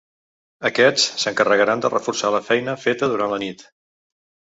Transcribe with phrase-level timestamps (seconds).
[0.69, 3.63] Aquests s’encarregaran de reforçar la feina feta durant la nit.